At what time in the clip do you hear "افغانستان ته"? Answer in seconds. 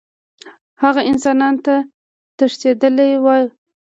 1.03-1.75